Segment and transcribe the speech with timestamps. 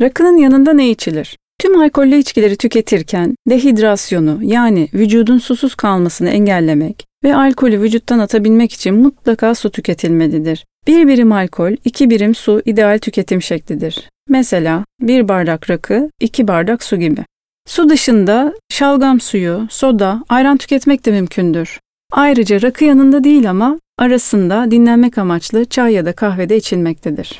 [0.00, 1.36] Rakının yanında ne içilir?
[1.58, 8.94] Tüm alkollü içkileri tüketirken dehidrasyonu yani vücudun susuz kalmasını engellemek ve alkolü vücuttan atabilmek için
[8.94, 10.64] mutlaka su tüketilmelidir.
[10.86, 14.08] Bir birim alkol, iki birim su ideal tüketim şeklidir.
[14.28, 17.24] Mesela bir bardak rakı, iki bardak su gibi.
[17.66, 21.80] Su dışında şalgam suyu, soda, ayran tüketmek de mümkündür.
[22.12, 27.38] Ayrıca rakı yanında değil ama arasında dinlenmek amaçlı çay ya da kahve de içilmektedir.